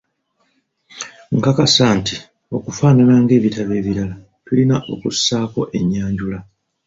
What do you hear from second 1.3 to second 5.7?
Nkakasa nti okufaanana ng'ebitabo ebirala tulina okusaako